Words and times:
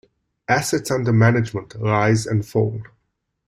Assets 0.47 0.89
under 0.89 1.13
management 1.13 1.75
rise 1.75 2.25
and 2.25 2.43
fall. 2.43 2.81